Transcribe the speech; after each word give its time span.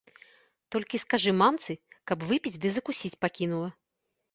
Толькі 0.75 1.01
скажы 1.03 1.31
мамцы, 1.43 1.71
каб 2.13 2.27
выпіць 2.33 2.59
ды 2.67 2.77
закусіць 2.79 3.17
пакінула. 3.25 3.69